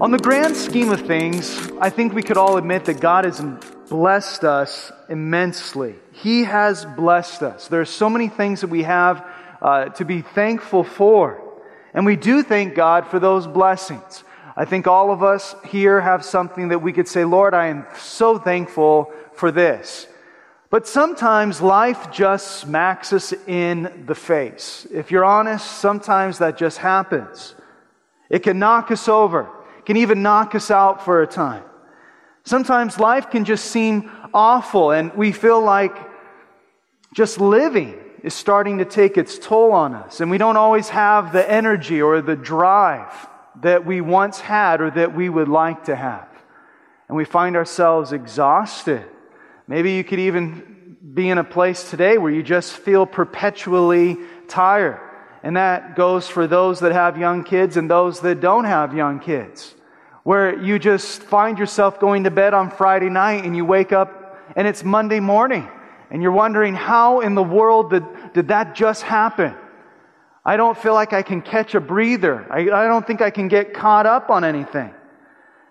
[0.00, 3.42] On the grand scheme of things, I think we could all admit that God has
[3.88, 5.96] blessed us immensely.
[6.12, 7.66] He has blessed us.
[7.66, 9.26] There are so many things that we have
[9.60, 11.42] uh, to be thankful for.
[11.94, 14.22] And we do thank God for those blessings.
[14.56, 17.84] I think all of us here have something that we could say, Lord, I am
[17.98, 20.06] so thankful for this.
[20.70, 24.86] But sometimes life just smacks us in the face.
[24.92, 27.56] If you're honest, sometimes that just happens.
[28.30, 29.50] It can knock us over
[29.88, 31.64] can even knock us out for a time.
[32.44, 35.96] Sometimes life can just seem awful and we feel like
[37.14, 40.20] just living is starting to take its toll on us.
[40.20, 43.14] And we don't always have the energy or the drive
[43.62, 46.28] that we once had or that we would like to have.
[47.08, 49.06] And we find ourselves exhausted.
[49.66, 55.00] Maybe you could even be in a place today where you just feel perpetually tired.
[55.42, 59.18] And that goes for those that have young kids and those that don't have young
[59.18, 59.76] kids
[60.24, 64.38] where you just find yourself going to bed on Friday night and you wake up
[64.56, 65.68] and it's Monday morning
[66.10, 69.54] and you're wondering, how in the world did, did that just happen?
[70.44, 72.46] I don't feel like I can catch a breather.
[72.50, 74.94] I, I don't think I can get caught up on anything.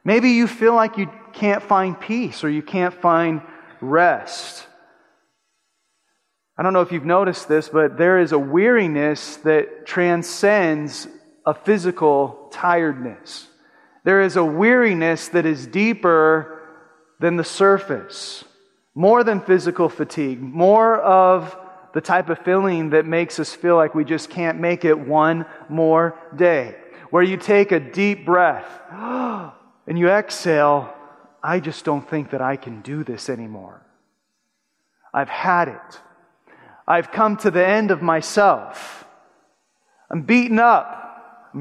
[0.03, 3.41] Maybe you feel like you can't find peace or you can't find
[3.81, 4.65] rest.
[6.57, 11.07] I don't know if you've noticed this, but there is a weariness that transcends
[11.45, 13.47] a physical tiredness.
[14.07, 16.61] There is a weariness that is deeper
[17.19, 18.45] than the surface,
[18.95, 21.53] more than physical fatigue, more of
[21.93, 25.45] the type of feeling that makes us feel like we just can't make it one
[25.67, 26.77] more day.
[27.09, 30.95] Where you take a deep breath and you exhale,
[31.43, 33.85] I just don't think that I can do this anymore.
[35.13, 35.99] I've had it.
[36.87, 39.03] I've come to the end of myself.
[40.09, 41.06] I'm beaten up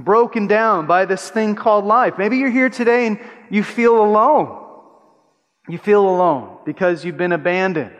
[0.04, 2.14] broken down by this thing called life.
[2.18, 3.18] Maybe you're here today and
[3.50, 4.64] you feel alone.
[5.68, 7.94] You feel alone because you've been abandoned.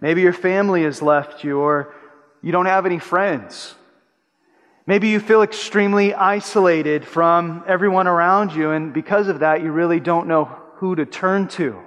[0.00, 1.94] Maybe your family has left you or
[2.42, 3.74] you don't have any friends.
[4.86, 9.98] Maybe you feel extremely isolated from everyone around you, and because of that, you really
[9.98, 11.80] don't know who to turn to.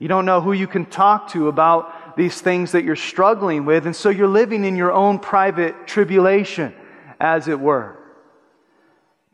[0.00, 3.86] You don't know who you can talk to about these things that you're struggling with,
[3.86, 6.74] and so you're living in your own private tribulation,
[7.20, 7.96] as it were.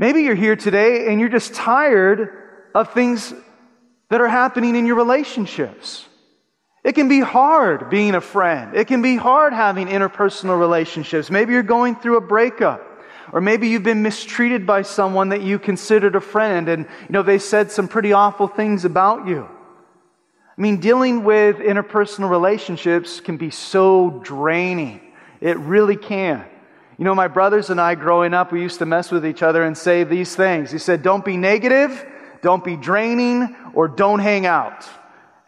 [0.03, 2.29] Maybe you're here today and you're just tired
[2.75, 3.33] of things
[4.09, 6.05] that are happening in your relationships.
[6.83, 8.75] It can be hard being a friend.
[8.75, 11.31] It can be hard having interpersonal relationships.
[11.31, 12.85] Maybe you're going through a breakup.
[13.33, 17.23] Or maybe you've been mistreated by someone that you considered a friend and, you know,
[17.23, 19.49] they said some pretty awful things about you.
[19.49, 25.01] I mean, dealing with interpersonal relationships can be so draining.
[25.41, 26.45] It really can.
[27.03, 29.65] You know, my brothers and I growing up, we used to mess with each other
[29.65, 30.71] and say these things.
[30.71, 32.07] He said, Don't be negative,
[32.43, 34.89] don't be draining, or don't hang out.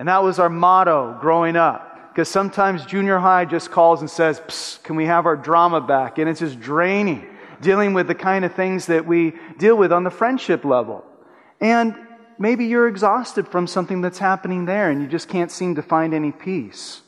[0.00, 2.10] And that was our motto growing up.
[2.10, 6.18] Because sometimes junior high just calls and says, Can we have our drama back?
[6.18, 7.24] And it's just draining,
[7.60, 11.04] dealing with the kind of things that we deal with on the friendship level.
[11.60, 11.94] And
[12.36, 16.14] maybe you're exhausted from something that's happening there and you just can't seem to find
[16.14, 17.00] any peace.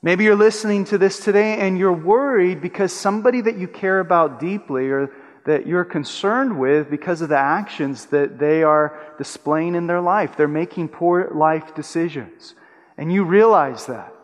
[0.00, 4.38] Maybe you're listening to this today and you're worried because somebody that you care about
[4.38, 5.10] deeply or
[5.44, 10.36] that you're concerned with because of the actions that they are displaying in their life.
[10.36, 12.54] They're making poor life decisions.
[12.96, 14.14] And you realize that.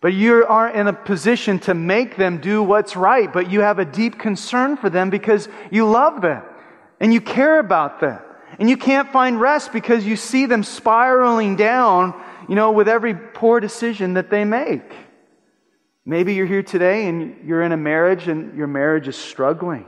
[0.00, 3.78] But you aren't in a position to make them do what's right, but you have
[3.78, 6.42] a deep concern for them because you love them
[6.98, 8.20] and you care about them.
[8.58, 12.14] And you can't find rest because you see them spiraling down,
[12.48, 14.90] you know, with every poor decision that they make.
[16.04, 19.86] Maybe you're here today and you're in a marriage and your marriage is struggling.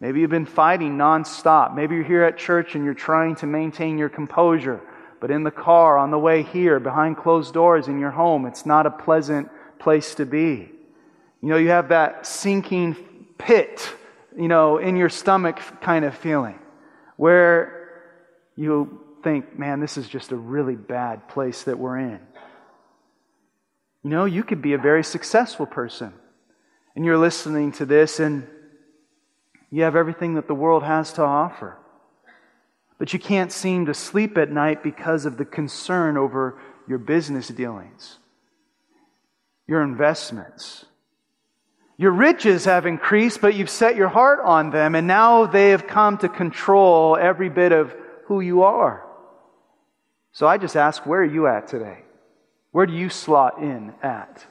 [0.00, 1.74] Maybe you've been fighting nonstop.
[1.74, 4.80] Maybe you're here at church and you're trying to maintain your composure.
[5.20, 8.66] But in the car, on the way here, behind closed doors in your home, it's
[8.66, 9.48] not a pleasant
[9.78, 10.70] place to be.
[11.42, 12.96] You know, you have that sinking
[13.38, 13.90] pit,
[14.36, 16.58] you know, in your stomach kind of feeling
[17.16, 17.90] where
[18.56, 22.20] you think, man, this is just a really bad place that we're in.
[24.06, 26.12] You know, you could be a very successful person.
[26.94, 28.46] And you're listening to this and
[29.68, 31.76] you have everything that the world has to offer.
[33.00, 36.56] But you can't seem to sleep at night because of the concern over
[36.86, 38.18] your business dealings,
[39.66, 40.84] your investments.
[41.96, 45.88] Your riches have increased, but you've set your heart on them, and now they have
[45.88, 47.92] come to control every bit of
[48.26, 49.04] who you are.
[50.30, 52.05] So I just ask, where are you at today?
[52.76, 54.44] Where do you slot in at?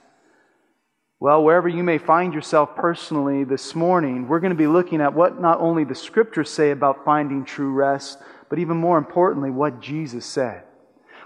[1.19, 5.13] Well, wherever you may find yourself personally this morning, we're going to be looking at
[5.13, 8.17] what not only the scriptures say about finding true rest,
[8.49, 10.63] but even more importantly, what Jesus said.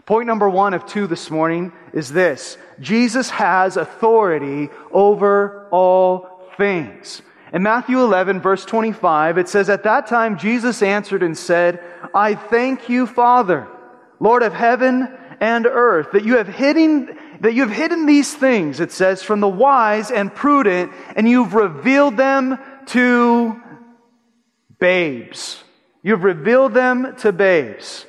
[0.05, 7.21] Point number one of two this morning is this Jesus has authority over all things.
[7.53, 11.81] In Matthew 11, verse 25, it says, At that time Jesus answered and said,
[12.13, 13.69] I thank you, Father,
[14.19, 18.79] Lord of heaven and earth, that you have hidden, that you have hidden these things,
[18.79, 22.57] it says, from the wise and prudent, and you've revealed them
[22.87, 23.61] to
[24.79, 25.63] babes.
[26.01, 28.05] You've revealed them to babes.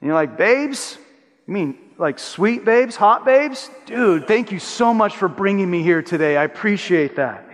[0.00, 0.98] And you're like, babes?
[1.46, 3.70] You mean like sweet babes, hot babes?
[3.86, 6.36] Dude, thank you so much for bringing me here today.
[6.36, 7.48] I appreciate that.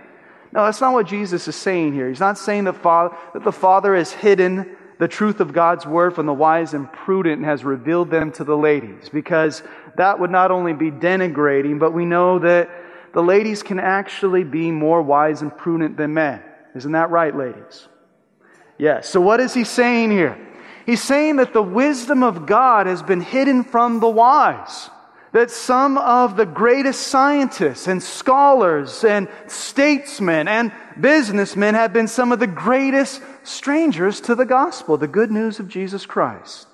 [0.51, 2.09] No, that's not what Jesus is saying here.
[2.09, 6.13] He's not saying that, Father, that the Father has hidden the truth of God's word
[6.13, 9.63] from the wise and prudent and has revealed them to the ladies, because
[9.95, 12.69] that would not only be denigrating, but we know that
[13.13, 16.43] the ladies can actually be more wise and prudent than men.
[16.75, 17.87] Isn't that right, ladies?
[18.77, 19.09] Yes.
[19.09, 20.37] So, what is he saying here?
[20.85, 24.89] He's saying that the wisdom of God has been hidden from the wise
[25.31, 32.31] that some of the greatest scientists and scholars and statesmen and businessmen have been some
[32.31, 36.67] of the greatest strangers to the gospel, the good news of Jesus Christ.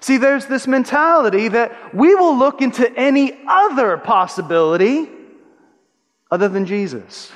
[0.00, 5.08] See, there's this mentality that we will look into any other possibility
[6.30, 7.32] other than Jesus.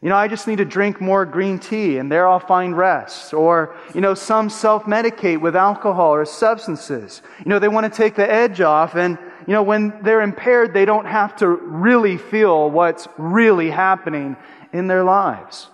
[0.00, 3.34] You know, I just need to drink more green tea and there I'll find rest.
[3.34, 7.20] Or, you know, some self medicate with alcohol or substances.
[7.40, 10.74] You know, they want to take the edge off and, you know, when they're impaired,
[10.74, 14.36] they don't have to really feel what's really happening
[14.72, 15.68] in their lives.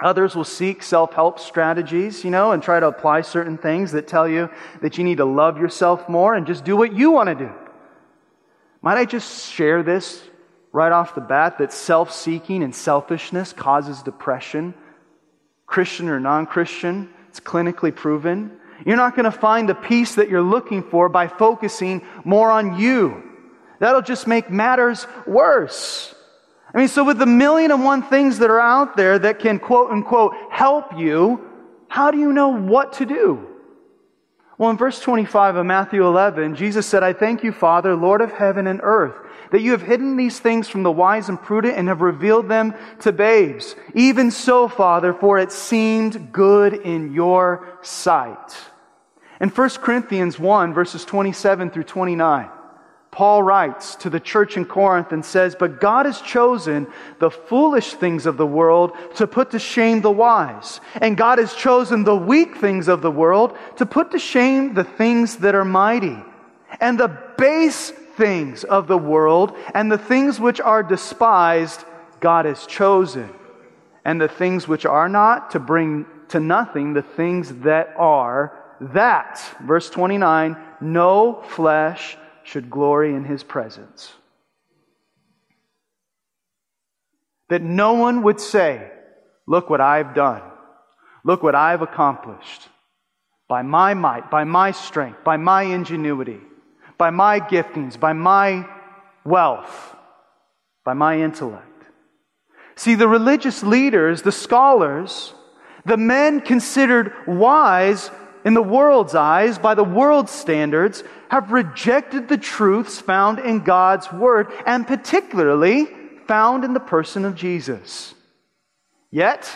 [0.00, 4.08] Others will seek self help strategies, you know, and try to apply certain things that
[4.08, 4.50] tell you
[4.80, 7.52] that you need to love yourself more and just do what you want to do.
[8.80, 10.22] Might I just share this
[10.72, 14.74] right off the bat that self seeking and selfishness causes depression,
[15.66, 17.08] Christian or non Christian.
[17.28, 18.58] It's clinically proven.
[18.84, 22.78] You're not going to find the peace that you're looking for by focusing more on
[22.78, 23.22] you.
[23.78, 26.14] That'll just make matters worse.
[26.74, 29.58] I mean, so with the million and one things that are out there that can
[29.58, 31.48] quote unquote help you,
[31.88, 33.48] how do you know what to do?
[34.56, 38.32] Well, in verse 25 of Matthew 11, Jesus said, I thank you, Father, Lord of
[38.32, 39.16] heaven and earth
[39.52, 42.74] that you have hidden these things from the wise and prudent and have revealed them
[43.00, 43.76] to babes.
[43.94, 48.56] Even so, Father, for it seemed good in your sight.
[49.42, 52.48] In 1 Corinthians 1, verses 27 through 29,
[53.10, 56.86] Paul writes to the church in Corinth and says, But God has chosen
[57.18, 60.80] the foolish things of the world to put to shame the wise.
[60.94, 64.84] And God has chosen the weak things of the world to put to shame the
[64.84, 66.16] things that are mighty.
[66.80, 71.84] And the base things of the world, and the things which are despised,
[72.20, 73.28] God has chosen.
[74.04, 78.61] And the things which are not, to bring to nothing the things that are,
[78.92, 84.12] that, verse 29, no flesh should glory in his presence.
[87.48, 88.90] That no one would say,
[89.46, 90.42] Look what I've done.
[91.24, 92.68] Look what I've accomplished.
[93.48, 96.40] By my might, by my strength, by my ingenuity
[97.02, 98.64] by my giftings, by my
[99.24, 99.96] wealth,
[100.84, 101.66] by my intellect.
[102.76, 105.34] See, the religious leaders, the scholars,
[105.84, 108.08] the men considered wise
[108.44, 114.12] in the world's eyes, by the world's standards, have rejected the truths found in God's
[114.12, 115.88] Word, and particularly
[116.26, 118.14] found in the person of Jesus.
[119.10, 119.50] Yet,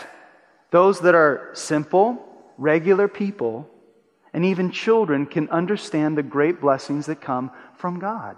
[0.71, 2.23] those that are simple,
[2.57, 3.69] regular people
[4.33, 8.35] and even children can understand the great blessings that come from God.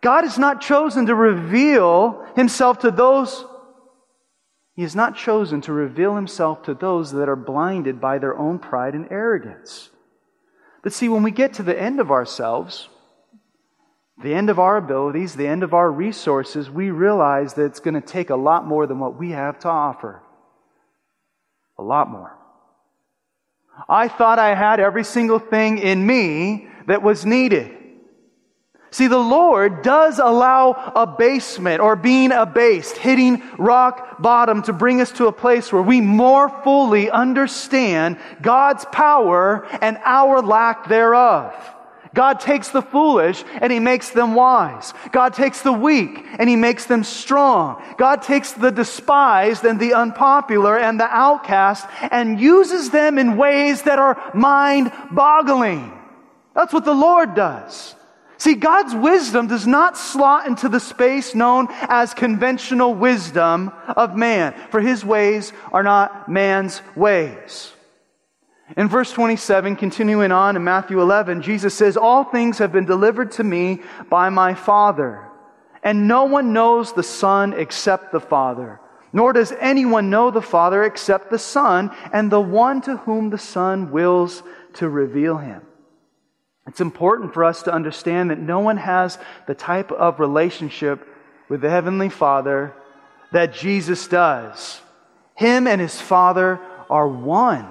[0.00, 3.44] God has not chosen to reveal himself to those
[4.74, 8.58] he has not chosen to reveal himself to those that are blinded by their own
[8.58, 9.90] pride and arrogance.
[10.82, 12.88] But see, when we get to the end of ourselves,
[14.22, 17.94] the end of our abilities, the end of our resources, we realize that it's going
[17.94, 20.22] to take a lot more than what we have to offer.
[21.78, 22.36] A lot more.
[23.88, 27.76] I thought I had every single thing in me that was needed.
[28.92, 35.10] See, the Lord does allow abasement or being abased, hitting rock bottom to bring us
[35.12, 41.54] to a place where we more fully understand God's power and our lack thereof.
[42.12, 44.92] God takes the foolish and he makes them wise.
[45.10, 47.82] God takes the weak and he makes them strong.
[47.96, 53.80] God takes the despised and the unpopular and the outcast and uses them in ways
[53.84, 55.98] that are mind boggling.
[56.54, 57.94] That's what the Lord does.
[58.42, 64.52] See, God's wisdom does not slot into the space known as conventional wisdom of man,
[64.72, 67.72] for his ways are not man's ways.
[68.76, 73.30] In verse 27, continuing on in Matthew 11, Jesus says, All things have been delivered
[73.32, 73.80] to me
[74.10, 75.24] by my Father,
[75.84, 78.80] and no one knows the Son except the Father,
[79.12, 83.38] nor does anyone know the Father except the Son, and the one to whom the
[83.38, 85.62] Son wills to reveal him.
[86.66, 91.06] It's important for us to understand that no one has the type of relationship
[91.48, 92.74] with the Heavenly Father
[93.32, 94.80] that Jesus does.
[95.34, 97.68] Him and His Father are one.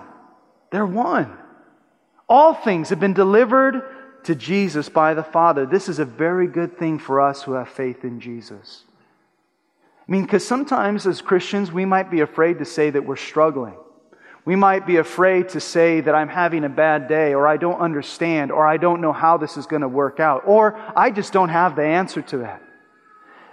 [0.72, 1.38] They're one.
[2.28, 3.84] All things have been delivered
[4.24, 5.66] to Jesus by the Father.
[5.66, 8.84] This is a very good thing for us who have faith in Jesus.
[10.08, 13.76] I mean, because sometimes as Christians, we might be afraid to say that we're struggling.
[14.44, 17.80] We might be afraid to say that I'm having a bad day, or I don't
[17.80, 21.32] understand, or I don't know how this is going to work out, or I just
[21.32, 22.64] don't have the answer to that.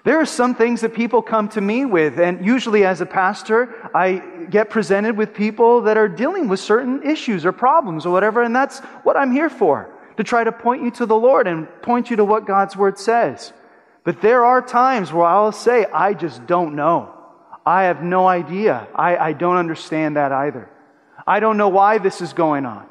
[0.04, 3.90] There are some things that people come to me with, and usually as a pastor,
[3.94, 8.42] I get presented with people that are dealing with certain issues or problems or whatever,
[8.42, 11.68] and that's what I'm here for to try to point you to the Lord and
[11.82, 13.52] point you to what God's Word says.
[14.04, 17.14] But there are times where I'll say, I just don't know.
[17.66, 18.88] I have no idea.
[18.94, 20.70] I, I don't understand that either.
[21.28, 22.86] I don't know why this is going on.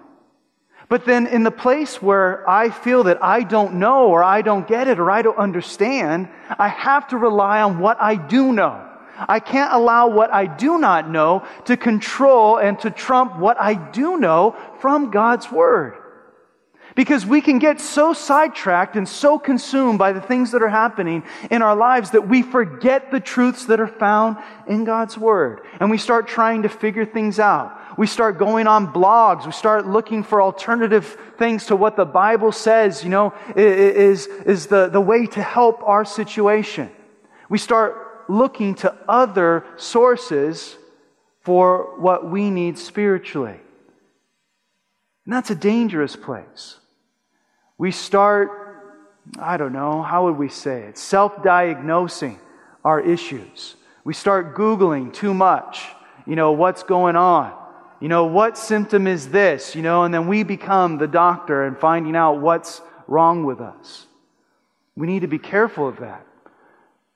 [0.89, 4.67] But then, in the place where I feel that I don't know, or I don't
[4.67, 8.87] get it, or I don't understand, I have to rely on what I do know.
[9.17, 13.73] I can't allow what I do not know to control and to trump what I
[13.73, 15.95] do know from God's Word.
[16.95, 21.23] Because we can get so sidetracked and so consumed by the things that are happening
[21.51, 25.61] in our lives that we forget the truths that are found in God's Word.
[25.79, 27.77] And we start trying to figure things out.
[27.97, 29.47] We start going on blogs.
[29.47, 34.67] We start looking for alternative things to what the Bible says, you know, is, is
[34.67, 36.91] the, the way to help our situation.
[37.49, 40.77] We start looking to other sources
[41.41, 43.59] for what we need spiritually.
[45.25, 46.75] And that's a dangerous place.
[47.79, 48.49] We start,
[49.39, 50.97] I don't know, how would we say it?
[50.97, 52.39] Self diagnosing
[52.83, 53.75] our issues.
[54.03, 55.85] We start Googling too much,
[56.25, 57.53] you know, what's going on.
[57.99, 59.75] You know, what symptom is this?
[59.75, 64.05] You know, and then we become the doctor and finding out what's wrong with us.
[64.95, 66.25] We need to be careful of that.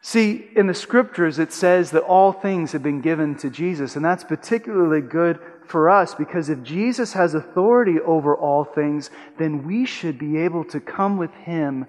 [0.03, 4.03] See, in the scriptures, it says that all things have been given to Jesus, and
[4.03, 9.85] that's particularly good for us because if Jesus has authority over all things, then we
[9.85, 11.85] should be able to come with Him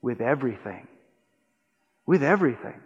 [0.00, 0.88] with everything.
[2.06, 2.80] With everything.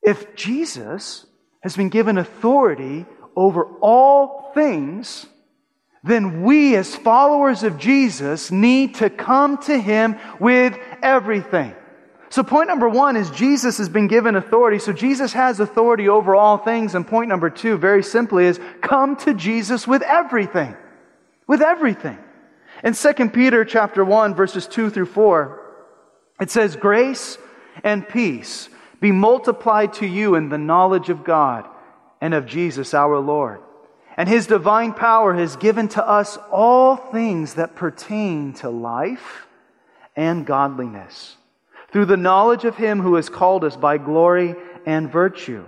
[0.00, 1.26] If Jesus
[1.66, 3.04] has been given authority
[3.34, 5.26] over all things,
[6.04, 11.74] then we as followers of Jesus need to come to Him with everything.
[12.28, 14.78] So point number one is Jesus has been given authority.
[14.78, 16.94] So Jesus has authority over all things.
[16.94, 20.76] And point number two, very simply, is come to Jesus with everything.
[21.48, 22.18] With everything.
[22.84, 25.60] In 2 Peter chapter 1, verses 2 through 4,
[26.38, 27.38] it says, Grace
[27.82, 28.68] and peace
[29.00, 31.66] be multiplied to you in the knowledge of God
[32.20, 33.60] and of Jesus our Lord.
[34.16, 39.46] And his divine power has given to us all things that pertain to life
[40.16, 41.36] and godliness
[41.92, 44.54] through the knowledge of him who has called us by glory
[44.86, 45.66] and virtue.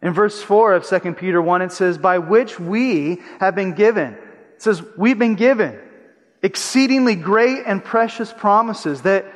[0.00, 4.14] In verse 4 of 2 Peter 1, it says, By which we have been given.
[4.54, 5.78] It says, We've been given
[6.42, 9.26] exceedingly great and precious promises that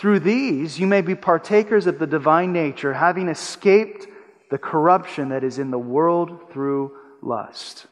[0.00, 4.06] through these, you may be partakers of the divine nature, having escaped
[4.50, 7.86] the corruption that is in the world through lust.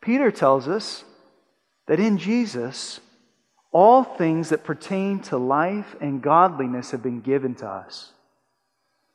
[0.00, 1.04] Peter tells us
[1.86, 2.98] that in Jesus,
[3.72, 8.12] all things that pertain to life and godliness have been given to us.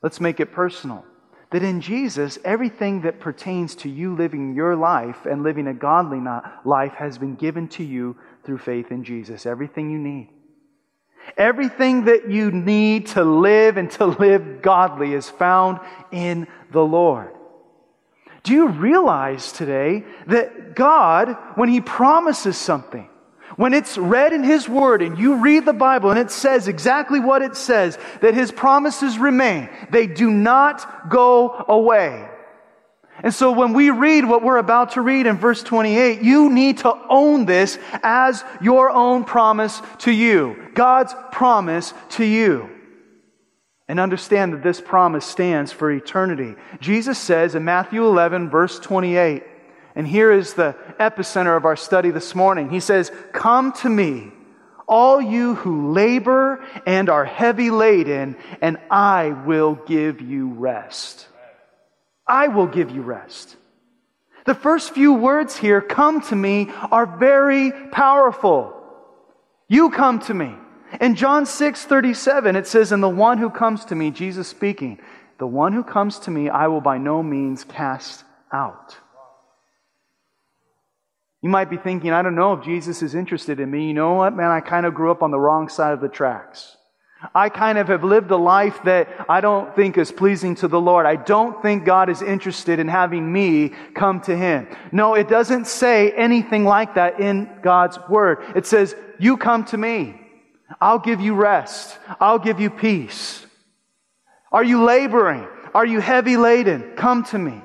[0.03, 1.03] Let's make it personal.
[1.49, 6.21] That in Jesus, everything that pertains to you living your life and living a godly
[6.63, 9.47] life has been given to you through faith in Jesus.
[9.47, 10.29] Everything you need.
[11.35, 15.79] Everything that you need to live and to live godly is found
[16.11, 17.33] in the Lord.
[18.43, 23.09] Do you realize today that God, when He promises something,
[23.57, 27.19] when it's read in His Word and you read the Bible and it says exactly
[27.19, 32.29] what it says, that His promises remain, they do not go away.
[33.23, 36.79] And so when we read what we're about to read in verse 28, you need
[36.79, 40.69] to own this as your own promise to you.
[40.75, 42.69] God's promise to you.
[43.87, 46.55] And understand that this promise stands for eternity.
[46.79, 49.43] Jesus says in Matthew 11, verse 28,
[49.95, 52.69] and here is the epicenter of our study this morning.
[52.69, 54.31] He says, Come to me,
[54.87, 61.27] all you who labor and are heavy laden, and I will give you rest.
[62.27, 63.55] I will give you rest.
[64.45, 68.73] The first few words here, come to me, are very powerful.
[69.67, 70.55] You come to me.
[71.01, 74.99] In John 6 37, it says, And the one who comes to me, Jesus speaking,
[75.37, 78.97] the one who comes to me, I will by no means cast out.
[81.41, 83.87] You might be thinking, I don't know if Jesus is interested in me.
[83.87, 84.49] You know what, man?
[84.49, 86.76] I kind of grew up on the wrong side of the tracks.
[87.33, 90.79] I kind of have lived a life that I don't think is pleasing to the
[90.79, 91.05] Lord.
[91.05, 94.67] I don't think God is interested in having me come to Him.
[94.91, 98.43] No, it doesn't say anything like that in God's Word.
[98.55, 100.21] It says, You come to me.
[100.79, 101.97] I'll give you rest.
[102.19, 103.45] I'll give you peace.
[104.51, 105.47] Are you laboring?
[105.73, 106.93] Are you heavy laden?
[106.95, 107.61] Come to me.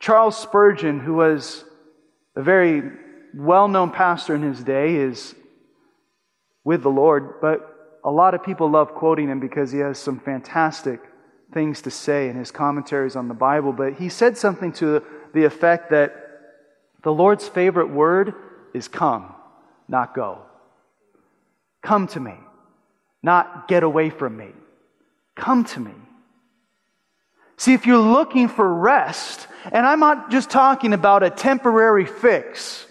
[0.00, 1.64] Charles Spurgeon, who was
[2.36, 2.82] a very
[3.34, 5.34] well known pastor in his day, is
[6.64, 10.20] with the Lord, but a lot of people love quoting him because he has some
[10.20, 11.00] fantastic
[11.52, 13.72] things to say in his commentaries on the Bible.
[13.72, 15.02] But he said something to
[15.34, 16.14] the effect that
[17.02, 18.34] the Lord's favorite word
[18.74, 19.34] is come,
[19.88, 20.42] not go.
[21.82, 22.34] Come to me,
[23.22, 24.50] not get away from me.
[25.34, 25.92] Come to me.
[27.56, 32.86] See, if you're looking for rest, and I'm not just talking about a temporary fix,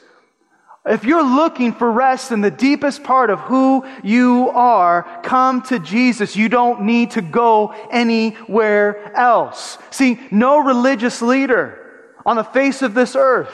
[0.85, 5.79] if you're looking for rest in the deepest part of who you are, come to
[5.79, 6.35] Jesus.
[6.35, 9.77] You don't need to go anywhere else.
[9.91, 13.53] See, no religious leader on the face of this earth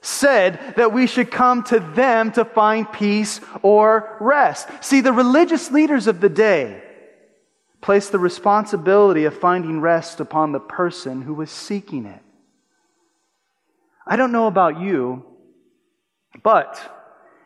[0.00, 4.68] said that we should come to them to find peace or rest.
[4.80, 6.82] See, the religious leaders of the day
[7.80, 12.22] placed the responsibility of finding rest upon the person who was seeking it.
[14.06, 15.24] I don't know about you,
[16.42, 16.80] but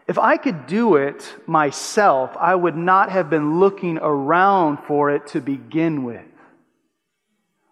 [0.09, 5.29] if I could do it myself, I would not have been looking around for it
[5.29, 6.25] to begin with.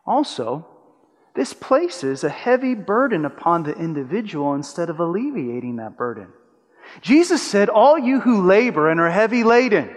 [0.07, 0.67] Also,
[1.35, 6.29] this places a heavy burden upon the individual instead of alleviating that burden.
[7.01, 9.95] Jesus said, All you who labor and are heavy laden,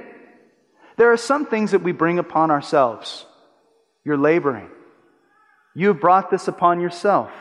[0.97, 3.25] there are some things that we bring upon ourselves.
[4.05, 4.69] You're laboring.
[5.75, 7.31] You've brought this upon yourself.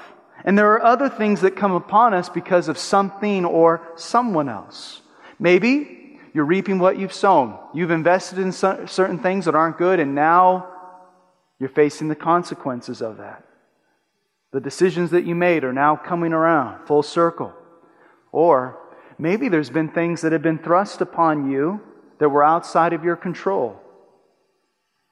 [0.44, 5.00] And there are other things that come upon us because of something or someone else.
[5.38, 7.58] Maybe you're reaping what you've sown.
[7.74, 10.68] You've invested in certain things that aren't good, and now
[11.58, 13.44] you're facing the consequences of that.
[14.52, 17.52] The decisions that you made are now coming around full circle.
[18.32, 18.78] Or
[19.18, 21.80] maybe there's been things that have been thrust upon you
[22.18, 23.78] that were outside of your control.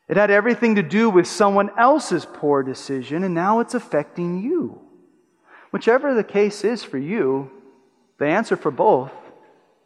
[0.09, 4.80] It had everything to do with someone else's poor decision, and now it's affecting you.
[5.71, 7.51] Whichever the case is for you,
[8.19, 9.13] the answer for both,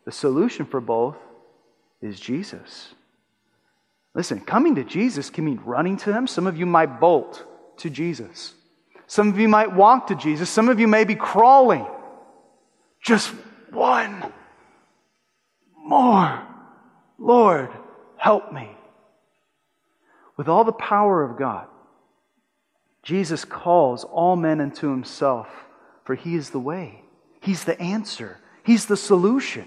[0.05, 1.17] the solution for both,
[2.01, 2.95] is Jesus.
[4.15, 6.27] Listen, coming to Jesus can mean running to Him.
[6.27, 7.45] Some of you might bolt
[7.79, 8.55] to Jesus.
[9.07, 10.49] Some of you might walk to Jesus.
[10.49, 11.87] Some of you may be crawling.
[13.03, 13.29] Just
[13.71, 14.33] one
[15.77, 16.41] more.
[17.19, 17.71] Lord,
[18.17, 18.71] help me.
[20.37, 21.67] With all the power of God,
[23.03, 25.49] Jesus calls all men unto Himself
[26.05, 27.03] for He is the way,
[27.41, 29.67] He's the answer, He's the solution.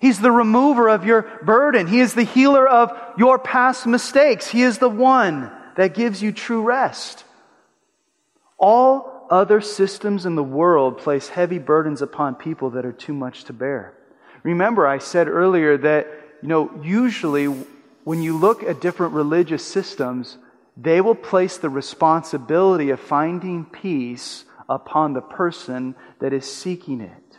[0.00, 1.88] He's the remover of your burden.
[1.88, 4.46] He is the healer of your past mistakes.
[4.46, 7.24] He is the one that gives you true rest.
[8.58, 13.44] All other systems in the world place heavy burdens upon people that are too much
[13.44, 13.94] to bear.
[14.42, 16.06] Remember, I said earlier that,
[16.42, 17.46] you know, usually
[18.04, 20.38] when you look at different religious systems,
[20.76, 27.38] they will place the responsibility of finding peace upon the person that is seeking it.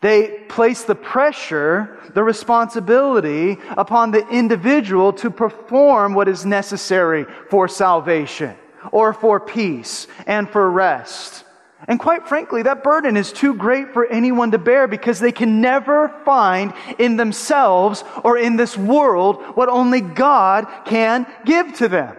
[0.00, 7.68] They place the pressure, the responsibility upon the individual to perform what is necessary for
[7.68, 8.56] salvation
[8.90, 11.44] or for peace and for rest.
[11.86, 15.60] And quite frankly, that burden is too great for anyone to bear because they can
[15.60, 22.16] never find in themselves or in this world what only God can give to them.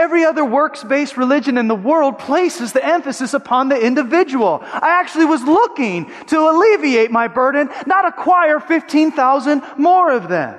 [0.00, 4.60] Every other works based religion in the world places the emphasis upon the individual.
[4.62, 10.58] I actually was looking to alleviate my burden, not acquire 15,000 more of them.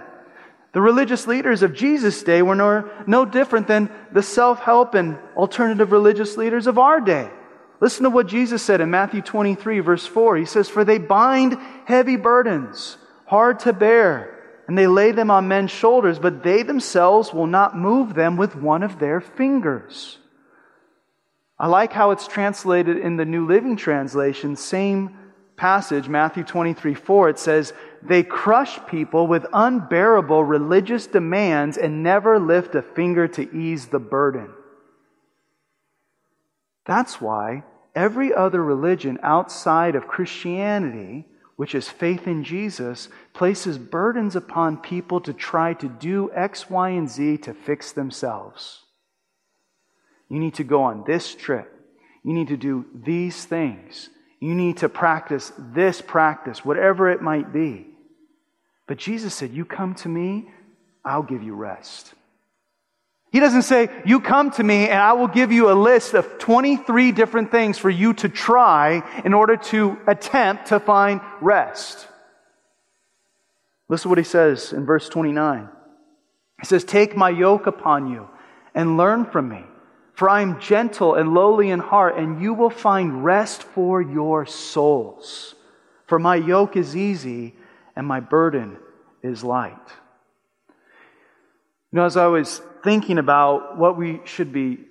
[0.73, 5.91] The religious leaders of Jesus' day were no, different than the self help and alternative
[5.91, 7.27] religious leaders of our day.
[7.79, 10.37] Listen to what Jesus said in Matthew 23, verse 4.
[10.37, 14.30] He says, For they bind heavy burdens, hard to bear
[14.71, 18.55] and they lay them on men's shoulders, but they themselves will not move them with
[18.55, 20.17] one of their fingers.
[21.59, 25.17] I like how it's translated in the New Living Translation, same
[25.57, 27.29] passage, Matthew 23 4.
[27.31, 33.53] It says, They crush people with unbearable religious demands and never lift a finger to
[33.53, 34.53] ease the burden.
[36.85, 41.25] That's why every other religion outside of Christianity,
[41.57, 46.89] which is faith in Jesus, places burdens upon people to try to do X, Y,
[46.89, 48.81] and Z to fix themselves.
[50.29, 51.73] You need to go on this trip.
[52.23, 54.09] You need to do these things.
[54.39, 57.87] You need to practice this practice, whatever it might be.
[58.87, 60.49] But Jesus said, You come to me,
[61.03, 62.13] I'll give you rest.
[63.31, 66.37] He doesn't say, You come to me and I will give you a list of
[66.37, 72.07] 23 different things for you to try in order to attempt to find rest.
[73.91, 75.67] Listen to what he says in verse 29.
[76.61, 78.29] He says, Take my yoke upon you
[78.73, 79.65] and learn from me,
[80.13, 84.45] for I am gentle and lowly in heart, and you will find rest for your
[84.45, 85.55] souls.
[86.07, 87.53] For my yoke is easy
[87.93, 88.77] and my burden
[89.23, 89.75] is light.
[91.91, 94.85] You know, as I was thinking about what we should be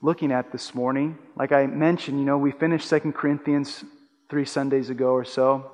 [0.00, 3.82] looking at this morning, like I mentioned, you know, we finished Second Corinthians
[4.30, 5.72] three Sundays ago or so.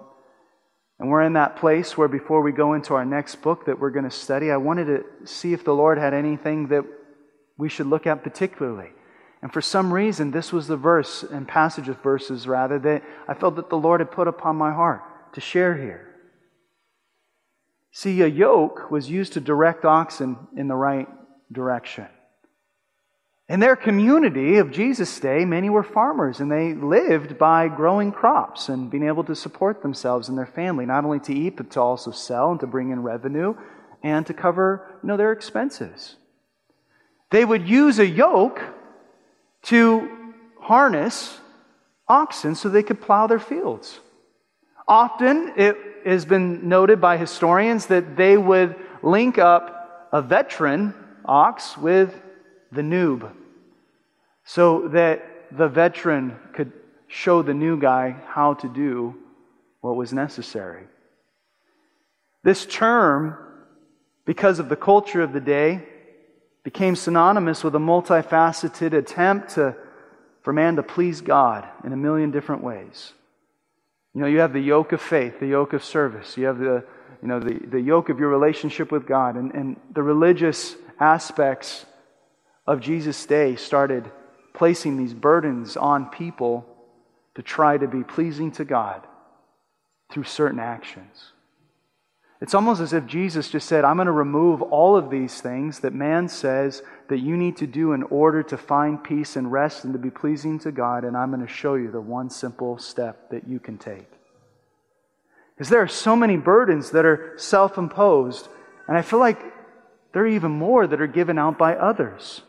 [1.01, 3.91] And we're in that place where before we go into our next book that we're
[3.91, 6.85] going to study, I wanted to see if the Lord had anything that
[7.57, 8.91] we should look at particularly.
[9.41, 13.33] And for some reason, this was the verse and passage of verses, rather, that I
[13.33, 15.01] felt that the Lord had put upon my heart
[15.33, 16.07] to share here.
[17.93, 21.09] See, a yoke was used to direct oxen in the right
[21.51, 22.09] direction.
[23.51, 28.69] In their community of Jesus' day, many were farmers and they lived by growing crops
[28.69, 31.81] and being able to support themselves and their family, not only to eat, but to
[31.81, 33.57] also sell and to bring in revenue
[34.05, 36.15] and to cover you know, their expenses.
[37.33, 38.63] They would use a yoke
[39.63, 40.09] to
[40.61, 41.41] harness
[42.07, 43.99] oxen so they could plow their fields.
[44.87, 51.77] Often, it has been noted by historians that they would link up a veteran ox
[51.77, 52.15] with
[52.71, 53.33] the noob
[54.53, 56.73] so that the veteran could
[57.07, 59.15] show the new guy how to do
[59.81, 60.83] what was necessary.
[62.43, 63.37] This term,
[64.25, 65.87] because of the culture of the day,
[66.65, 69.77] became synonymous with a multifaceted attempt to,
[70.43, 73.13] for man to please God in a million different ways.
[74.15, 76.85] You know, you have the yoke of faith, the yoke of service, you have the,
[77.23, 81.87] you know, the, the yoke of your relationship with God, and, and the religious aspects
[82.67, 84.11] of Jesus' day started
[84.53, 86.67] placing these burdens on people
[87.35, 89.07] to try to be pleasing to God
[90.11, 91.33] through certain actions.
[92.41, 95.81] It's almost as if Jesus just said, I'm going to remove all of these things
[95.81, 99.85] that man says that you need to do in order to find peace and rest
[99.85, 102.79] and to be pleasing to God, and I'm going to show you the one simple
[102.79, 104.09] step that you can take.
[105.55, 108.49] Because there are so many burdens that are self imposed,
[108.89, 109.39] and I feel like
[110.13, 112.41] there are even more that are given out by others.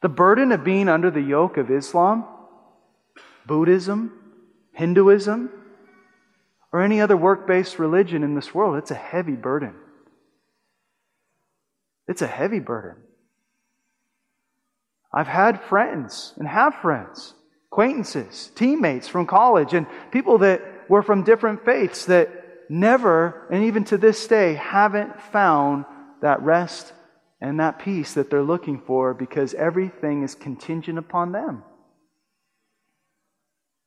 [0.00, 2.24] The burden of being under the yoke of Islam,
[3.46, 4.12] Buddhism,
[4.72, 5.50] Hinduism,
[6.72, 9.74] or any other work based religion in this world, it's a heavy burden.
[12.06, 12.96] It's a heavy burden.
[15.12, 17.34] I've had friends and have friends,
[17.72, 23.84] acquaintances, teammates from college, and people that were from different faiths that never, and even
[23.84, 25.86] to this day, haven't found
[26.20, 26.92] that rest
[27.40, 31.62] and that peace that they're looking for because everything is contingent upon them.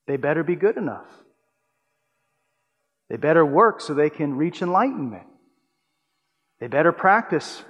[0.08, 1.08] They better be good enough.
[3.10, 5.28] They better work so they can reach enlightenment.
[6.60, 7.64] They better practice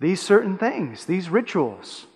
[0.00, 2.06] these certain things, these rituals.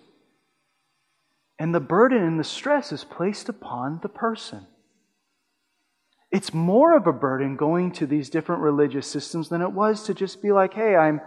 [1.57, 4.67] And the burden and the stress is placed upon the person.
[6.31, 10.13] It's more of a burden going to these different religious systems than it was to
[10.13, 11.21] just be like, hey, I'm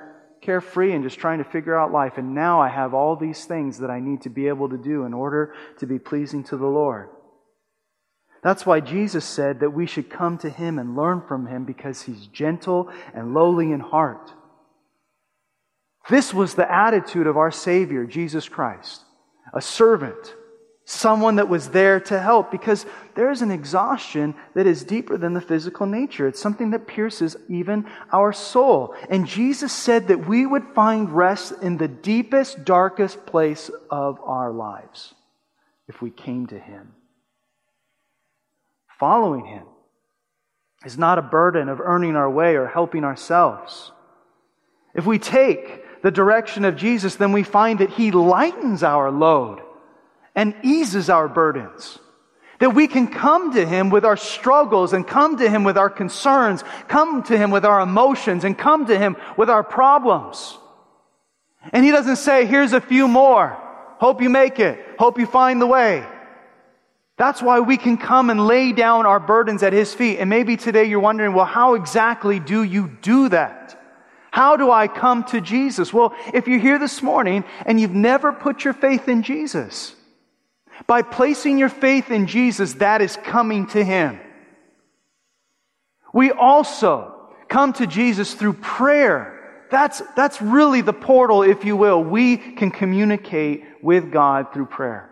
[0.45, 3.79] carefree and just trying to figure out life, and now I have all these things
[3.79, 6.67] that I need to be able to do in order to be pleasing to the
[6.67, 7.09] Lord.
[8.43, 12.03] That's why Jesus said that we should come to him and learn from him because
[12.03, 14.33] he's gentle and lowly in heart.
[16.11, 19.01] This was the attitude of our Savior, Jesus Christ,
[19.55, 20.35] a servant,
[20.85, 25.33] someone that was there to help because there is an exhaustion that is deeper than
[25.33, 26.29] the physical nature.
[26.29, 28.95] It's something that pierces even our soul.
[29.09, 34.53] And Jesus said that we would find rest in the deepest, darkest place of our
[34.53, 35.15] lives
[35.89, 36.95] if we came to him.
[38.99, 39.65] Following Him
[40.85, 43.91] is not a burden of earning our way or helping ourselves.
[44.95, 49.61] If we take the direction of Jesus, then we find that He lightens our load
[50.35, 51.99] and eases our burdens.
[52.61, 55.91] That we can come to Him with our struggles and come to Him with our
[55.91, 60.57] concerns, come to Him with our emotions, and come to Him with our problems.
[61.73, 63.59] And He doesn't say, here's a few more.
[63.99, 64.79] Hope you make it.
[64.99, 66.07] Hope you find the way.
[67.17, 70.19] That's why we can come and lay down our burdens at His feet.
[70.19, 73.81] And maybe today you're wondering, well, how exactly do you do that?
[74.31, 75.93] How do I come to Jesus?
[75.93, 79.95] Well, if you're here this morning and you've never put your faith in Jesus,
[80.87, 84.21] by placing your faith in Jesus, that is coming to Him.
[86.13, 89.67] We also come to Jesus through prayer.
[89.71, 92.03] That's, that's really the portal, if you will.
[92.03, 95.11] We can communicate with God through prayer.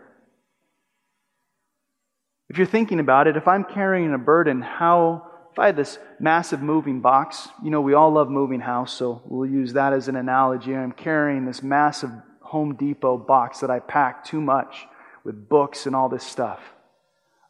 [2.49, 5.97] If you're thinking about it, if I'm carrying a burden, how, if I had this
[6.19, 10.07] massive moving box, you know, we all love moving house, so we'll use that as
[10.07, 10.75] an analogy.
[10.75, 14.85] I'm carrying this massive Home Depot box that I packed too much
[15.23, 16.59] with books and all this stuff.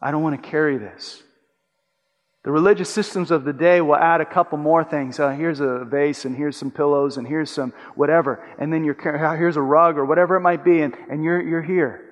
[0.01, 1.23] I don't want to carry this.
[2.43, 5.17] The religious systems of the day will add a couple more things.
[5.17, 8.45] Uh, here's a vase, and here's some pillows, and here's some whatever.
[8.59, 8.97] And then you're,
[9.37, 12.03] here's a rug, or whatever it might be, and, and you're, you're here.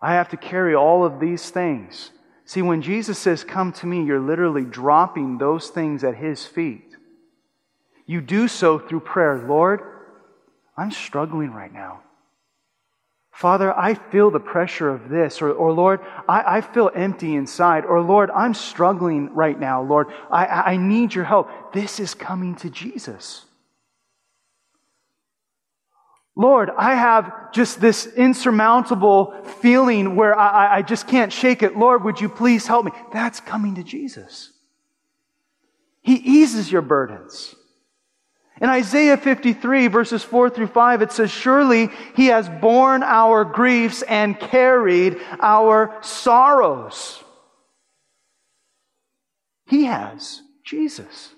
[0.00, 2.10] I have to carry all of these things.
[2.46, 6.96] See, when Jesus says, Come to me, you're literally dropping those things at his feet.
[8.06, 9.44] You do so through prayer.
[9.46, 9.80] Lord,
[10.76, 12.02] I'm struggling right now.
[13.36, 15.42] Father, I feel the pressure of this.
[15.42, 17.84] Or, or Lord, I, I, feel empty inside.
[17.84, 19.82] Or Lord, I'm struggling right now.
[19.82, 21.74] Lord, I, I need your help.
[21.74, 23.44] This is coming to Jesus.
[26.34, 31.76] Lord, I have just this insurmountable feeling where I, I just can't shake it.
[31.76, 32.92] Lord, would you please help me?
[33.12, 34.50] That's coming to Jesus.
[36.00, 37.54] He eases your burdens.
[38.60, 44.02] In Isaiah 53, verses 4 through 5, it says, Surely he has borne our griefs
[44.02, 47.22] and carried our sorrows.
[49.66, 51.34] He has, Jesus.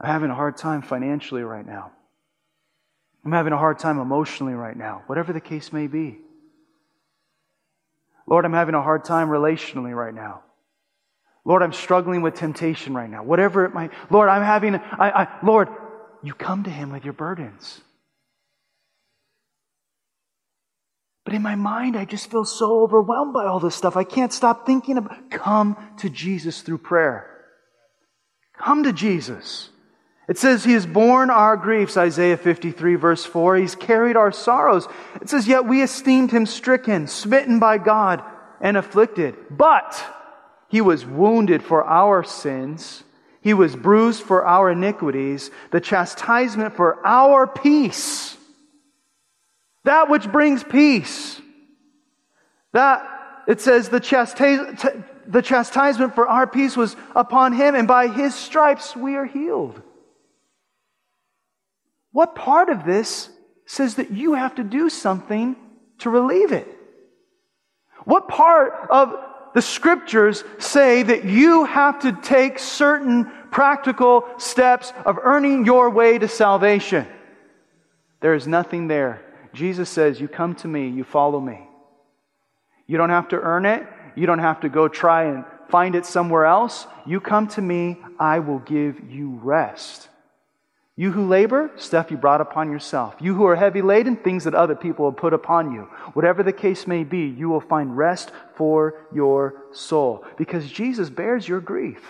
[0.00, 1.92] I'm having a hard time financially right now.
[3.24, 6.18] I'm having a hard time emotionally right now, whatever the case may be.
[8.26, 10.42] Lord, I'm having a hard time relationally right now.
[11.48, 13.24] Lord, I'm struggling with temptation right now.
[13.24, 13.90] Whatever it might.
[14.10, 15.68] Lord, I'm having, I, I, Lord,
[16.22, 17.80] you come to Him with your burdens.
[21.24, 23.96] But in my mind, I just feel so overwhelmed by all this stuff.
[23.96, 25.30] I can't stop thinking about.
[25.30, 27.26] Come to Jesus through prayer.
[28.58, 29.70] Come to Jesus.
[30.28, 33.56] It says he has borne our griefs, Isaiah 53, verse 4.
[33.56, 34.86] He's carried our sorrows.
[35.22, 38.22] It says, Yet we esteemed him stricken, smitten by God,
[38.60, 39.34] and afflicted.
[39.50, 40.04] But
[40.68, 43.02] he was wounded for our sins.
[43.40, 45.50] He was bruised for our iniquities.
[45.70, 48.36] The chastisement for our peace.
[49.84, 51.40] That which brings peace.
[52.72, 53.08] That,
[53.46, 58.34] it says, the, chastis- the chastisement for our peace was upon him, and by his
[58.34, 59.80] stripes we are healed.
[62.12, 63.30] What part of this
[63.64, 65.56] says that you have to do something
[66.00, 66.68] to relieve it?
[68.04, 69.14] What part of
[69.54, 76.18] the scriptures say that you have to take certain practical steps of earning your way
[76.18, 77.06] to salvation?
[78.20, 79.22] There is nothing there.
[79.52, 81.68] Jesus says, You come to me, you follow me.
[82.86, 83.86] You don't have to earn it.
[84.16, 86.86] You don't have to go try and find it somewhere else.
[87.06, 90.08] You come to me, I will give you rest.
[90.98, 93.14] You who labor, stuff you brought upon yourself.
[93.20, 95.82] You who are heavy laden, things that other people have put upon you.
[96.14, 100.24] Whatever the case may be, you will find rest for your soul.
[100.36, 102.00] Because Jesus bears your grief.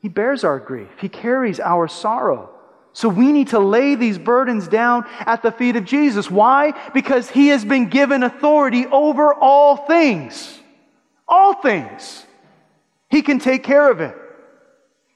[0.00, 0.88] He bears our grief.
[1.00, 2.50] He carries our sorrow.
[2.92, 6.28] So we need to lay these burdens down at the feet of Jesus.
[6.28, 6.72] Why?
[6.92, 10.58] Because He has been given authority over all things.
[11.28, 12.26] All things.
[13.08, 14.16] He can take care of it.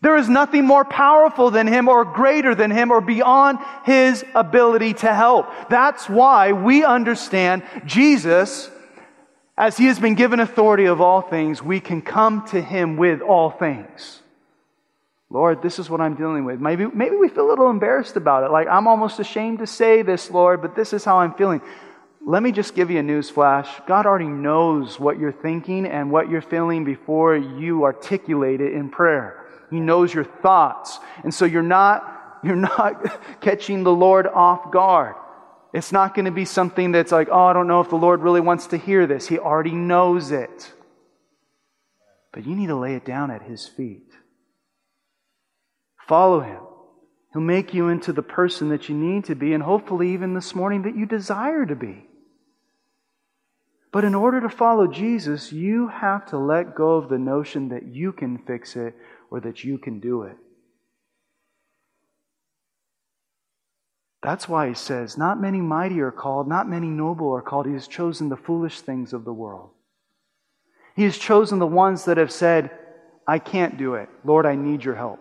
[0.07, 4.95] There is nothing more powerful than him or greater than him or beyond his ability
[4.95, 5.51] to help.
[5.69, 8.71] That's why we understand Jesus,
[9.59, 13.21] as he has been given authority of all things, we can come to him with
[13.21, 14.23] all things.
[15.29, 16.61] Lord, this is what I'm dealing with.
[16.61, 18.53] Maybe, maybe we feel a little embarrassed about it.
[18.53, 21.61] Like, I'm almost ashamed to say this, Lord, but this is how I'm feeling.
[22.25, 23.69] Let me just give you a news flash.
[23.89, 28.89] God already knows what you're thinking and what you're feeling before you articulate it in
[28.89, 29.43] prayer.
[29.71, 30.99] He knows your thoughts.
[31.25, 35.15] And so you're not, you're not catching the Lord off guard.
[35.73, 38.23] It's not going to be something that's like, oh, I don't know if the Lord
[38.23, 39.29] really wants to hear this.
[39.29, 40.73] He already knows it.
[42.33, 44.11] But you need to lay it down at His feet.
[46.07, 46.61] Follow Him.
[47.33, 50.55] He'll make you into the person that you need to be, and hopefully, even this
[50.55, 52.07] morning, that you desire to be.
[53.93, 57.87] But in order to follow Jesus, you have to let go of the notion that
[57.87, 58.95] you can fix it
[59.37, 60.37] or that you can do it.
[64.23, 67.67] That's why he says, Not many mighty are called, not many noble are called.
[67.67, 69.71] He has chosen the foolish things of the world.
[70.97, 72.71] He has chosen the ones that have said,
[73.27, 74.09] I can't do it.
[74.25, 75.21] Lord, I need your help.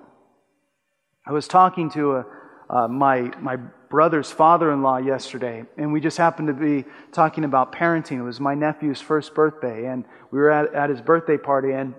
[1.28, 2.26] I was talking to a,
[2.70, 7.44] uh, my, my brother's father in law yesterday, and we just happened to be talking
[7.44, 8.20] about parenting.
[8.20, 11.94] It was my nephew's first birthday, and we were at, at his birthday party, and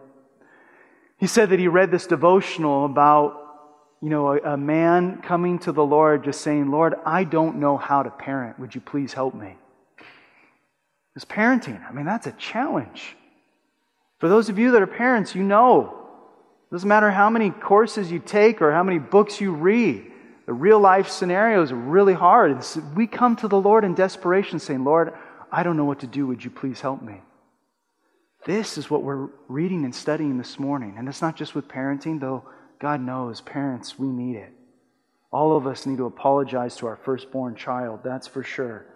[1.18, 3.46] he said that he read this devotional about
[4.02, 7.76] you know, a, a, man coming to the Lord just saying, Lord, I don't know
[7.76, 8.59] how to parent.
[8.59, 9.57] Would you please help me?
[11.14, 13.16] Because parenting, I mean, that's a challenge.
[14.18, 16.09] For those of you that are parents, you know.
[16.70, 20.11] It doesn't matter how many courses you take or how many books you read.
[20.44, 22.59] The real life scenarios are really hard.
[22.59, 25.14] It's, we come to the Lord in desperation saying, Lord,
[25.50, 26.26] I don't know what to do.
[26.26, 27.20] Would you please help me?
[28.46, 30.94] This is what we're reading and studying this morning.
[30.96, 32.44] And it's not just with parenting, though
[32.78, 34.52] God knows, parents, we need it.
[35.32, 38.87] All of us need to apologize to our firstborn child, that's for sure.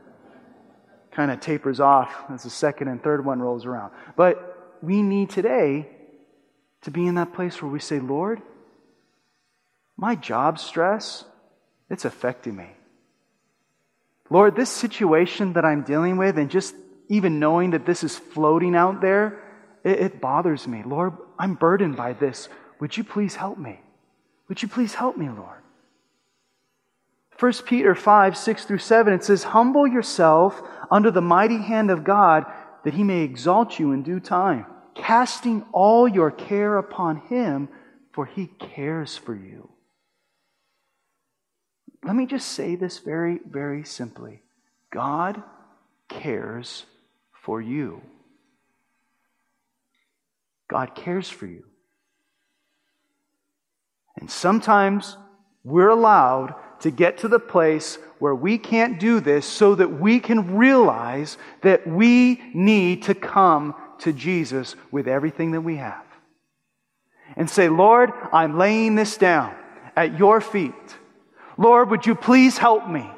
[1.11, 3.91] Kind of tapers off as the second and third one rolls around.
[4.17, 5.89] But we need today
[6.83, 8.41] to be in that place where we say, Lord,
[9.97, 11.25] my job stress,
[11.91, 12.69] it's affecting me.
[14.31, 16.73] Lord, this situation that I'm dealing with, and just
[17.11, 19.43] even knowing that this is floating out there,
[19.85, 20.83] it, it, bothers me.
[20.87, 22.49] Lord, I'm burdened by this.
[22.81, 23.81] Would you please help me?
[24.49, 25.59] Would you please help me, Lord?
[27.39, 32.05] 1 Peter 5, 6 through 7, it says, Humble yourself under the mighty hand of
[32.05, 32.47] God
[32.85, 37.69] that he may exalt you in due time, casting all your care upon him,
[38.13, 39.71] for he cares for you.
[42.05, 44.43] Let me just say this very, very simply
[44.93, 45.43] God
[46.09, 46.85] cares
[47.51, 48.01] for you.
[50.69, 51.65] God cares for you.
[54.21, 55.17] And sometimes
[55.65, 60.21] we're allowed to get to the place where we can't do this so that we
[60.21, 66.07] can realize that we need to come to Jesus with everything that we have.
[67.35, 69.57] And say, Lord, I'm laying this down
[69.97, 70.73] at your feet.
[71.59, 73.11] Lord, would you please help me?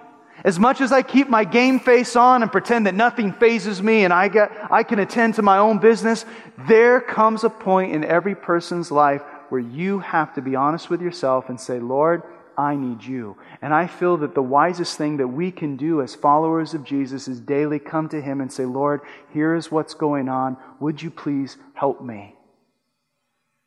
[0.45, 4.05] As much as I keep my game face on and pretend that nothing phases me
[4.05, 6.25] and I, get, I can attend to my own business,
[6.67, 11.01] there comes a point in every person's life where you have to be honest with
[11.01, 12.23] yourself and say, Lord,
[12.57, 13.37] I need you.
[13.61, 17.29] And I feel that the wisest thing that we can do as followers of Jesus
[17.29, 19.01] is daily come to Him and say, Lord,
[19.33, 20.57] here is what's going on.
[20.81, 22.35] Would you please help me?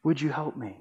[0.04, 0.78] Would you help me?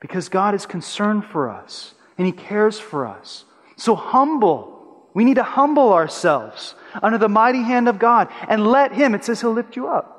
[0.00, 3.44] Because God is concerned for us and He cares for us.
[3.76, 4.77] So humble.
[5.14, 9.24] We need to humble ourselves under the mighty hand of God and let Him, it
[9.24, 10.14] says He'll lift you up.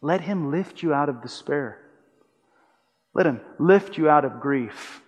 [0.00, 1.78] Let Him lift you out of despair.
[3.14, 5.02] Let Him lift you out of grief.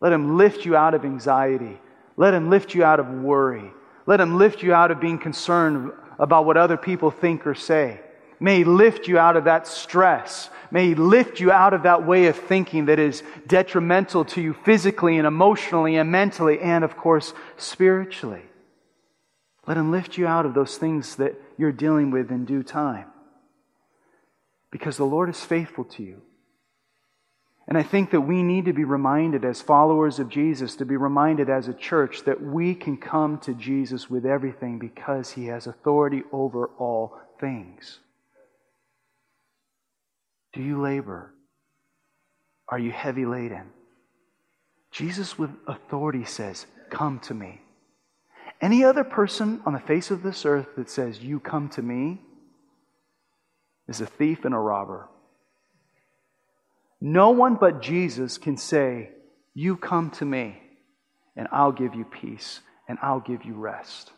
[0.00, 1.78] Let Him lift you out of anxiety.
[2.16, 3.70] Let Him lift you out of worry.
[4.06, 8.00] Let Him lift you out of being concerned about what other people think or say.
[8.38, 10.50] May He lift you out of that stress.
[10.70, 14.54] May He lift you out of that way of thinking that is detrimental to you
[14.64, 18.42] physically and emotionally and mentally and, of course, spiritually.
[19.66, 23.06] Let Him lift you out of those things that you're dealing with in due time.
[24.70, 26.22] Because the Lord is faithful to you.
[27.68, 30.96] And I think that we need to be reminded as followers of Jesus, to be
[30.96, 35.66] reminded as a church, that we can come to Jesus with everything because he has
[35.66, 37.98] authority over all things.
[40.56, 41.34] Do you labor?
[42.66, 43.70] Are you heavy laden?
[44.90, 47.60] Jesus, with authority, says, Come to me.
[48.62, 52.22] Any other person on the face of this earth that says, You come to me,
[53.86, 55.10] is a thief and a robber.
[57.02, 59.10] No one but Jesus can say,
[59.52, 60.58] You come to me,
[61.36, 64.10] and I'll give you peace, and I'll give you rest.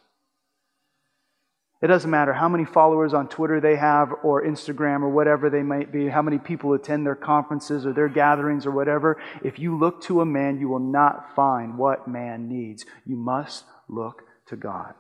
[1.81, 5.63] It doesn't matter how many followers on Twitter they have, or Instagram, or whatever they
[5.63, 9.21] might be, how many people attend their conferences or their gatherings or whatever.
[9.45, 12.85] If you look to a man, you will not find what man needs.
[13.07, 14.95] You must look to God.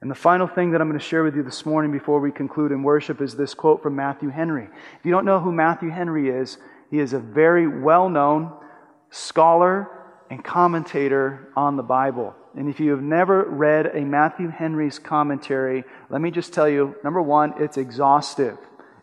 [0.00, 2.30] And the final thing that I'm going to share with you this morning before we
[2.30, 4.68] conclude in worship is this quote from Matthew Henry.
[4.98, 6.58] If you don't know who Matthew Henry is,
[6.92, 8.52] he is a very well known
[9.10, 9.88] scholar
[10.30, 12.34] and commentator on the Bible.
[12.56, 16.96] And if you have never read a Matthew Henry's commentary, let me just tell you
[17.04, 18.56] number one, it's exhaustive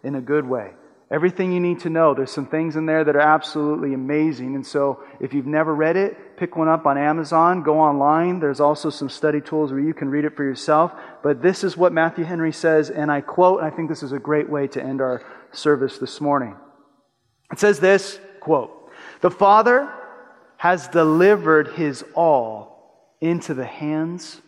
[0.04, 0.72] in a good way.
[1.12, 2.16] Everything you need to know.
[2.16, 4.56] There's some things in there that are absolutely amazing.
[4.56, 8.40] And so if you've never read it, pick one up on Amazon, go online.
[8.40, 10.92] There's also some study tools where you can read it for yourself.
[11.22, 14.12] But this is what Matthew Henry says, and I quote, and I think this is
[14.12, 16.56] a great way to end our service this morning.
[17.52, 18.90] It says this quote,
[19.22, 19.94] The Father
[20.58, 22.73] has delivered his all
[23.24, 24.42] into the hands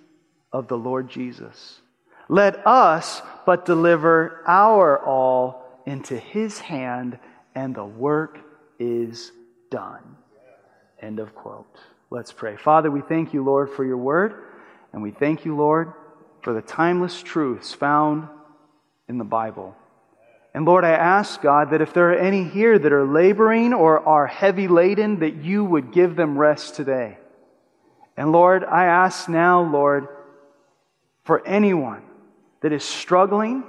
[0.51, 1.80] of the Lord Jesus.
[2.28, 7.17] Let us but deliver our all into his hand,
[7.55, 8.38] and the work
[8.78, 9.32] is
[9.71, 10.17] done.
[11.01, 11.73] End of quote.
[12.09, 12.57] Let's pray.
[12.57, 14.43] Father, we thank you, Lord, for your word,
[14.91, 15.93] and we thank you, Lord,
[16.41, 18.28] for the timeless truths found
[19.07, 19.73] in the Bible.
[20.53, 24.05] And Lord, I ask, God, that if there are any here that are laboring or
[24.05, 27.19] are heavy laden, that you would give them rest today.
[28.18, 30.07] And Lord, I ask now, Lord,
[31.24, 32.03] for anyone
[32.61, 33.63] that is struggling,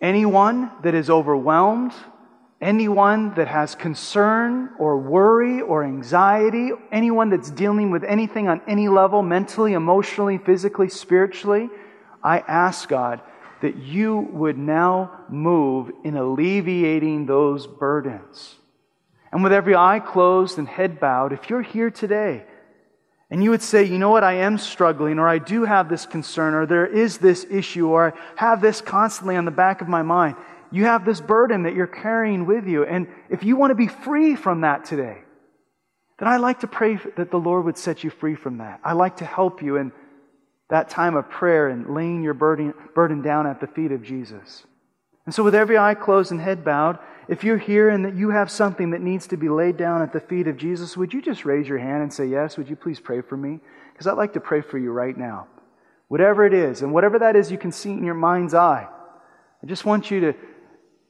[0.00, 1.92] anyone that is overwhelmed,
[2.60, 8.88] anyone that has concern or worry or anxiety, anyone that's dealing with anything on any
[8.88, 11.68] level, mentally, emotionally, physically, spiritually,
[12.22, 13.20] I ask God
[13.60, 18.56] that you would now move in alleviating those burdens.
[19.32, 22.44] And with every eye closed and head bowed, if you're here today
[23.34, 26.06] and you would say, you know what, I am struggling, or I do have this
[26.06, 29.88] concern, or there is this issue, or I have this constantly on the back of
[29.88, 30.36] my mind.
[30.70, 32.84] You have this burden that you're carrying with you.
[32.84, 35.18] And if you want to be free from that today,
[36.20, 38.78] then I like to pray that the Lord would set you free from that.
[38.84, 39.90] I like to help you in
[40.70, 44.64] that time of prayer and laying your burden, burden down at the feet of Jesus.
[45.26, 48.30] And so, with every eye closed and head bowed, if you're here and that you
[48.30, 51.22] have something that needs to be laid down at the feet of Jesus, would you
[51.22, 52.56] just raise your hand and say, Yes?
[52.56, 53.60] Would you please pray for me?
[53.92, 55.46] Because I'd like to pray for you right now.
[56.08, 58.86] Whatever it is, and whatever that is you can see in your mind's eye,
[59.62, 60.34] I just want you to.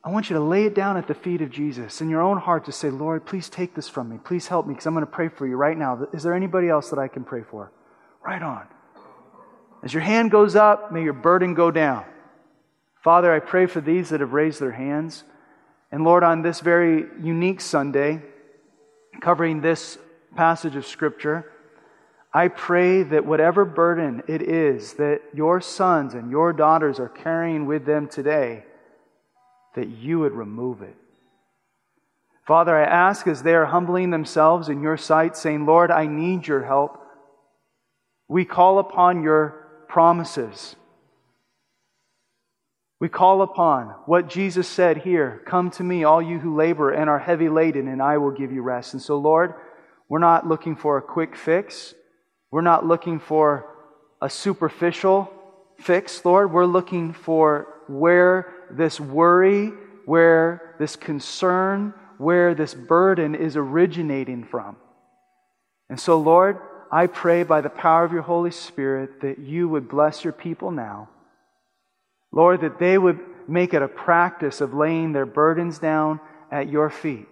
[0.06, 2.36] I want you to lay it down at the feet of Jesus in your own
[2.36, 4.18] heart to say, Lord, please take this from me.
[4.22, 6.06] Please help me because I'm going to pray for you right now.
[6.12, 7.72] Is there anybody else that I can pray for?
[8.22, 8.66] Right on.
[9.82, 12.04] As your hand goes up, may your burden go down.
[13.02, 15.24] Father, I pray for these that have raised their hands.
[15.94, 18.20] And Lord, on this very unique Sunday,
[19.20, 19.96] covering this
[20.34, 21.52] passage of Scripture,
[22.32, 27.66] I pray that whatever burden it is that your sons and your daughters are carrying
[27.66, 28.64] with them today,
[29.76, 30.96] that you would remove it.
[32.44, 36.48] Father, I ask as they are humbling themselves in your sight, saying, Lord, I need
[36.48, 37.06] your help.
[38.26, 40.74] We call upon your promises.
[43.04, 47.10] We call upon what Jesus said here Come to me, all you who labor and
[47.10, 48.94] are heavy laden, and I will give you rest.
[48.94, 49.52] And so, Lord,
[50.08, 51.92] we're not looking for a quick fix.
[52.50, 53.66] We're not looking for
[54.22, 55.30] a superficial
[55.80, 56.50] fix, Lord.
[56.50, 59.66] We're looking for where this worry,
[60.06, 64.76] where this concern, where this burden is originating from.
[65.90, 66.56] And so, Lord,
[66.90, 70.70] I pray by the power of your Holy Spirit that you would bless your people
[70.70, 71.10] now
[72.34, 76.18] Lord, that they would make it a practice of laying their burdens down
[76.50, 77.28] at your feet.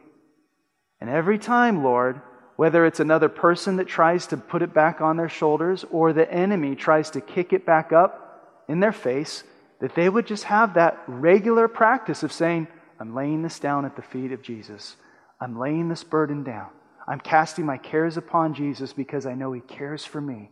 [1.01, 2.21] And every time, Lord,
[2.55, 6.33] whether it's another person that tries to put it back on their shoulders or the
[6.33, 9.43] enemy tries to kick it back up in their face,
[9.81, 12.69] that they would just have that regular practice of saying,
[13.01, 14.95] I'm laying this down at the feet of Jesus.
[15.41, 16.69] I'm laying this burden down.
[17.09, 20.51] I'm casting my cares upon Jesus because I know He cares for me.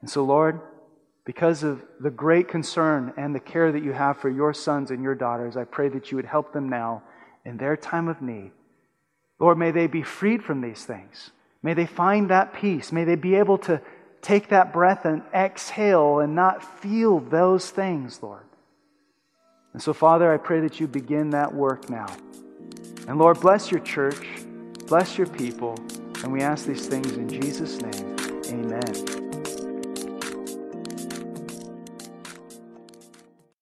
[0.00, 0.60] And so, Lord,
[1.24, 5.02] because of the great concern and the care that you have for your sons and
[5.02, 7.02] your daughters, I pray that you would help them now
[7.44, 8.50] in their time of need.
[9.38, 11.30] Lord, may they be freed from these things.
[11.62, 12.90] May they find that peace.
[12.92, 13.80] May they be able to
[14.20, 18.44] take that breath and exhale and not feel those things, Lord.
[19.72, 22.06] And so, Father, I pray that you begin that work now.
[23.08, 24.26] And Lord, bless your church,
[24.86, 25.76] bless your people,
[26.22, 28.16] and we ask these things in Jesus' name.
[28.46, 29.21] Amen.